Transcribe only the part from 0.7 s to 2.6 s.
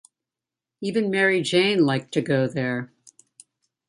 Even Mary-Jane liked to go